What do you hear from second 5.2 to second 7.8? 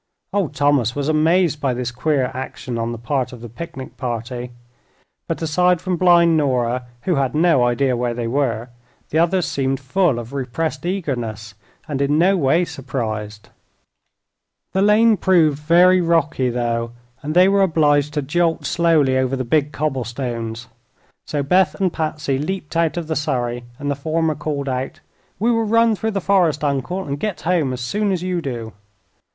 but aside from blind Nora, who had no